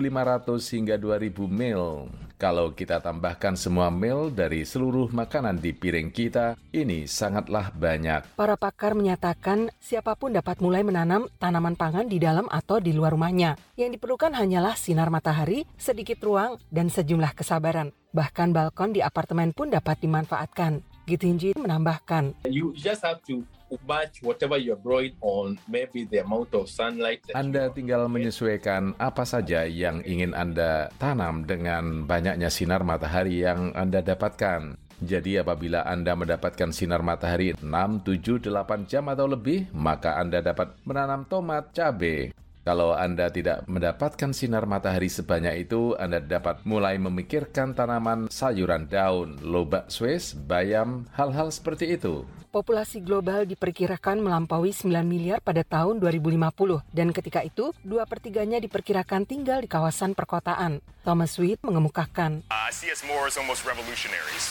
hingga 0.74 0.96
2.000 0.98 1.46
mil. 1.46 2.10
Kalau 2.40 2.72
kita 2.72 3.04
tambahkan 3.04 3.60
semua 3.60 3.92
mil 3.92 4.32
dari 4.32 4.64
seluruh 4.64 5.12
makanan 5.12 5.60
di 5.60 5.76
piring 5.76 6.08
kita, 6.08 6.56
ini 6.72 7.04
sangatlah 7.04 7.68
banyak. 7.76 8.32
para 8.40 8.56
pakar 8.56 8.96
menyatakan 8.96 9.68
siapa 9.76 10.16
pun 10.16 10.32
dapat 10.32 10.64
mulai 10.64 10.80
menanam 10.88 11.28
tanaman 11.36 11.76
pangan 11.76 12.08
di 12.08 12.16
dalam 12.16 12.48
atau 12.48 12.80
di 12.80 12.96
luar 12.96 13.12
rumahnya. 13.12 13.60
Yang 13.76 14.00
diperlukan 14.00 14.40
hanyalah 14.40 14.80
sinar 14.80 15.12
matahari, 15.12 15.68
sedikit 15.76 16.24
ruang, 16.24 16.56
dan 16.72 16.88
sejumlah 16.88 17.36
kesabaran. 17.36 17.92
Bahkan 18.16 18.56
balkon 18.56 18.96
di 18.96 19.04
apartemen 19.04 19.52
pun 19.52 19.68
dapat 19.68 20.00
dimanfaatkan. 20.00 20.80
Gitinji 21.12 21.52
menambahkan, 21.60 22.40
You 22.48 22.72
just 22.72 23.04
have 23.04 23.20
to 23.28 23.44
match 23.86 24.26
whatever 24.26 24.58
you're 24.58 24.80
growing 24.80 25.14
on 25.22 25.60
maybe 25.70 26.10
the 26.10 26.26
amount 26.26 26.50
of 26.58 26.66
sunlight 26.66 27.22
that 27.28 27.38
Anda 27.38 27.70
tinggal 27.70 28.10
menyesuaikan 28.10 28.98
apa 28.98 29.24
saja 29.28 29.70
yang 29.70 30.02
ingin 30.02 30.34
Anda 30.34 30.90
tanam 30.98 31.46
dengan 31.46 32.10
banyaknya 32.10 32.50
sinar 32.50 32.82
matahari 32.82 33.46
yang 33.46 33.76
Anda 33.78 34.02
dapatkan. 34.02 34.80
Jadi 35.00 35.40
apabila 35.40 35.88
Anda 35.88 36.12
mendapatkan 36.12 36.76
sinar 36.76 37.00
matahari 37.00 37.56
6, 37.56 37.64
7, 37.64 38.52
8 38.52 38.84
jam 38.84 39.08
atau 39.08 39.32
lebih, 39.32 39.72
maka 39.72 40.20
Anda 40.20 40.44
dapat 40.44 40.76
menanam 40.84 41.24
tomat, 41.24 41.72
cabai. 41.72 42.36
Kalau 42.70 42.94
Anda 42.94 43.34
tidak 43.34 43.66
mendapatkan 43.66 44.30
sinar 44.30 44.70
matahari 44.70 45.10
sebanyak 45.10 45.66
itu, 45.66 45.98
Anda 45.98 46.22
dapat 46.22 46.62
mulai 46.70 47.02
memikirkan 47.02 47.74
tanaman 47.74 48.30
sayuran 48.30 48.86
daun, 48.86 49.42
lobak 49.42 49.90
Swiss, 49.90 50.38
bayam, 50.38 51.10
hal-hal 51.18 51.50
seperti 51.50 51.98
itu. 51.98 52.30
populasi 52.54 53.02
global 53.02 53.46
diperkirakan 53.46 54.22
melampaui 54.26 54.74
9 54.74 55.06
miliar 55.06 55.38
pada 55.38 55.62
tahun 55.62 56.02
2050 56.02 56.82
dan 56.94 57.14
ketika 57.14 57.46
itu 57.46 57.70
dua 57.86 58.10
pertiganya 58.10 58.58
diperkirakan 58.58 59.26
tinggal 59.26 59.62
di 59.62 59.70
kawasan 59.70 60.18
perkotaan. 60.18 60.82
Thomas 61.02 61.38
Sweet 61.38 61.62
mengemukakan, 61.66 62.46
Uh, 62.50 62.70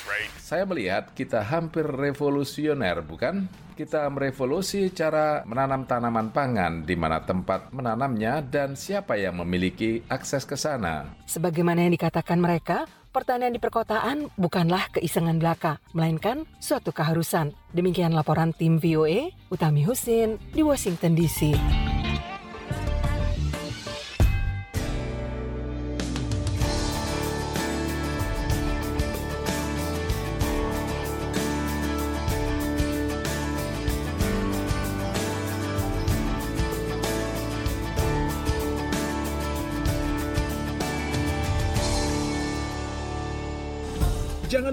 right? 0.06 0.30
Saya 0.42 0.62
melihat 0.66 1.10
kita 1.14 1.42
hampir 1.42 1.86
revolusioner, 1.86 2.98
bukan? 3.02 3.46
Kita 3.78 4.10
merevolusi 4.10 4.90
cara 4.90 5.46
menanam 5.46 5.86
tanaman 5.86 6.34
pangan, 6.34 6.82
di 6.82 6.98
mana 6.98 7.22
tempat 7.22 7.70
menanam 7.70 8.08
menanamnya 8.08 8.40
dan 8.40 8.78
siapa 8.78 9.18
yang 9.20 9.42
memiliki 9.42 10.00
akses 10.08 10.46
ke 10.48 10.56
sana. 10.56 11.12
Sebagaimana 11.26 11.84
yang 11.84 11.92
dikatakan 11.92 12.40
mereka, 12.40 12.86
pertanian 13.12 13.52
di 13.52 13.60
perkotaan 13.60 14.32
bukanlah 14.38 14.88
keisengan 14.94 15.36
belaka, 15.42 15.82
melainkan 15.92 16.48
suatu 16.62 16.94
keharusan. 16.94 17.52
Demikian 17.74 18.14
laporan 18.14 18.56
tim 18.56 18.80
VOA, 18.80 19.30
Utami 19.52 19.84
Husin 19.84 20.38
di 20.54 20.62
Washington 20.64 21.12
DC. 21.14 21.87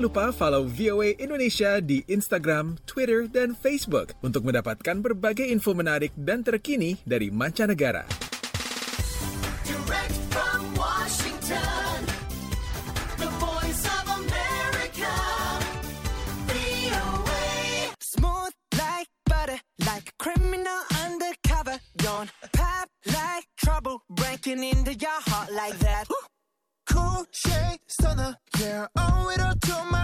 Lupa 0.06 0.30
follow 0.30 0.70
VOA 0.70 1.18
Indonesia 1.18 1.82
di 1.82 2.06
Instagram, 2.06 2.78
Twitter, 2.86 3.26
dan 3.26 3.58
Facebook 3.58 4.14
untuk 4.22 4.46
mendapatkan 4.46 5.02
berbagai 5.02 5.50
info 5.50 5.74
menarik 5.74 6.14
dan 6.14 6.46
terkini 6.46 6.94
dari 7.10 7.34
mancanegara. 7.34 8.06
Direct 9.66 10.14
from 10.30 10.62
Washington, 10.78 11.98
the 13.18 13.30
voice 13.42 13.82
of 13.82 14.06
America, 14.22 15.14
VOA. 16.54 17.50
Smooth 17.98 18.54
like 18.78 19.10
butter, 19.26 19.58
like 19.90 20.06
a 20.06 20.16
criminal 20.22 20.86
undercover. 21.02 21.82
Don't 21.98 22.30
pop 22.54 22.94
like 23.10 23.50
trouble, 23.58 24.06
breaking 24.14 24.62
into 24.62 24.94
your 24.94 25.18
heart 25.26 25.50
like 25.50 25.74
that. 25.82 26.06
Cool 26.86 27.26
shade 27.34 27.82
stunner, 27.90 28.38
yeah, 28.62 28.86
owe 28.94 29.34
it 29.34 29.42
all 29.42 29.58
to 29.58 29.76
my 29.90 29.95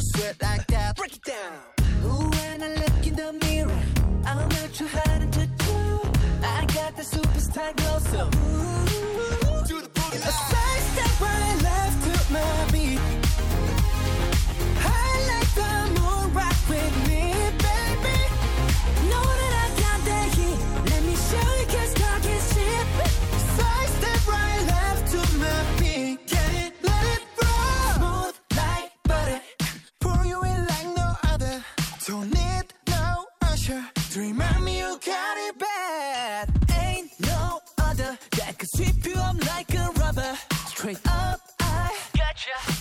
sweat 0.00 0.36
like 0.42 0.69
remind 34.20 34.64
me 34.64 34.78
you 34.78 34.98
got 35.04 35.36
it 35.38 35.58
bad. 35.58 36.50
Ain't 36.82 37.10
no 37.20 37.60
other 37.78 38.18
that 38.36 38.58
can 38.58 38.68
sweep 38.74 39.06
you 39.06 39.14
up 39.14 39.36
like 39.46 39.72
a 39.74 39.90
rubber. 39.98 40.36
Straight 40.66 41.00
up, 41.06 41.40
I 41.60 41.96
gotcha. 42.16 42.79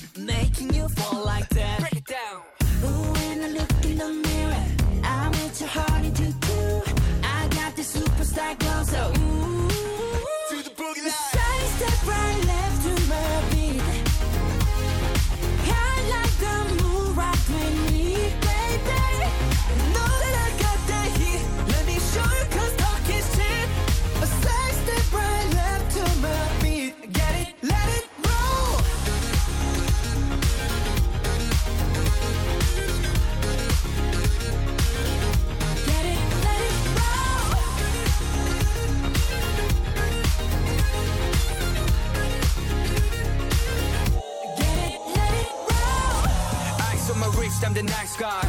I'm 47.70 47.76
the 47.76 47.84
nice 47.84 48.18
guy. 48.18 48.42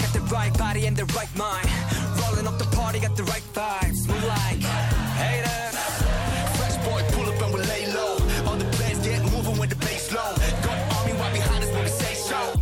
Got 0.00 0.12
the 0.14 0.20
right 0.32 0.56
body 0.56 0.86
and 0.86 0.96
the 0.96 1.04
right 1.12 1.28
mind. 1.36 1.68
Rolling 2.22 2.46
up 2.46 2.56
the 2.56 2.64
party, 2.74 3.00
got 3.00 3.14
the 3.14 3.24
right 3.24 3.42
vibes. 3.52 4.08
Move 4.08 4.24
like 4.24 4.62
haters. 5.20 5.76
Fresh 6.56 6.76
boy, 6.86 7.02
pull 7.12 7.28
up 7.28 7.42
and 7.42 7.52
we 7.52 7.60
lay 7.64 7.92
low. 7.92 8.16
All 8.46 8.56
the 8.56 8.64
players 8.76 8.98
get 9.00 9.20
moving 9.30 9.58
with 9.58 9.68
the 9.68 9.76
bass 9.76 10.10
low. 10.10 10.34
Got 10.64 10.96
army 10.96 11.12
right 11.12 11.34
behind 11.34 11.64
us 11.64 11.70
when 11.70 11.82
we 11.82 11.90
say 11.90 12.14
so. 12.14 12.54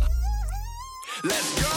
Let's 1.23 1.61
go. 1.61 1.70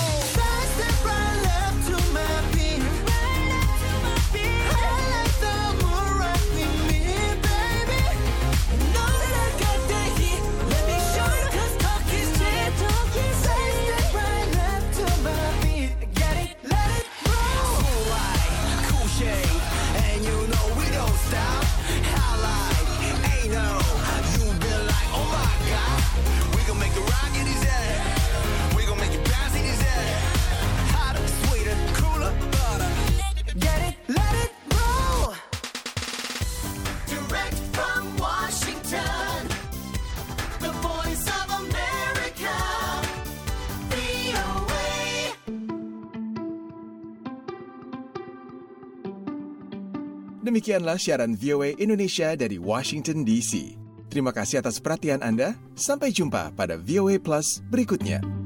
Demikianlah 50.44 51.00
siaran 51.00 51.40
VOA 51.40 51.72
Indonesia 51.80 52.36
dari 52.36 52.60
Washington 52.60 53.24
DC. 53.24 53.80
Terima 54.12 54.28
kasih 54.28 54.60
atas 54.60 54.76
perhatian 54.76 55.24
Anda. 55.24 55.56
Sampai 55.72 56.12
jumpa 56.12 56.52
pada 56.52 56.76
VOA 56.76 57.16
Plus 57.16 57.64
berikutnya. 57.72 58.43